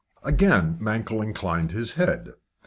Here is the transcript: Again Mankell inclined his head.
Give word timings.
Again 0.23 0.79
Mankell 0.79 1.21
inclined 1.21 1.73
his 1.73 1.93
head. 1.93 2.29